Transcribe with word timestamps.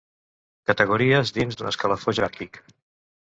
Categories 0.69 1.33
dins 1.37 1.59
d'un 1.59 1.69
escalafó 1.73 2.17
jeràrquic. 2.21 2.61